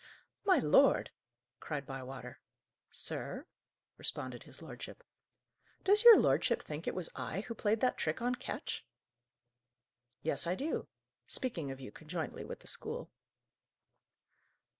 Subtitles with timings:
[0.45, 1.11] "My lord!"
[1.59, 2.39] cried Bywater.
[2.89, 3.45] "Sir!"
[3.97, 5.03] responded his lordship.
[5.83, 8.83] "Does your lordship think it was I who played that trick on Ketch?"
[10.23, 10.87] "Yes, I do
[11.27, 13.11] speaking of you conjointly with the school."